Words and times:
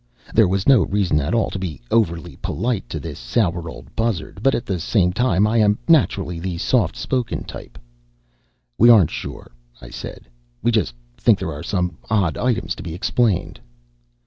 There 0.33 0.47
was 0.47 0.67
no 0.67 0.81
reason 0.81 1.19
at 1.19 1.35
all 1.35 1.51
to 1.51 1.59
be 1.59 1.79
overly 1.91 2.35
polite 2.37 2.89
to 2.89 2.99
this 2.99 3.19
sour 3.19 3.69
old 3.69 3.95
buzzard, 3.95 4.39
but 4.41 4.55
at 4.55 4.65
the 4.65 4.79
same 4.79 5.13
time 5.13 5.45
I 5.45 5.57
am 5.57 5.77
naturally 5.87 6.39
the 6.39 6.57
soft 6.57 6.95
spoken 6.95 7.43
type. 7.43 7.77
"We 8.79 8.89
aren't 8.89 9.11
sure," 9.11 9.51
I 9.79 9.91
said. 9.91 10.27
"We 10.63 10.71
just 10.71 10.95
think 11.17 11.37
there 11.37 11.53
are 11.53 11.61
some 11.61 11.99
odd 12.09 12.35
items 12.35 12.73
to 12.77 12.81
be 12.81 12.95
explained." 12.95 13.59